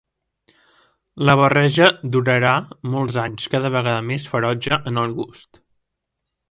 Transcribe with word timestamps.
La 1.29 1.35
barreja 1.41 1.91
durarà 2.15 2.55
molts 2.95 3.21
anys 3.27 3.47
cada 3.57 3.73
vegada 3.79 4.03
més 4.13 4.29
ferotge 4.35 4.85
en 4.93 5.03
el 5.05 5.19
gust. 5.21 5.67